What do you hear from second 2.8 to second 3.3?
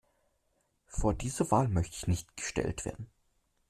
werden.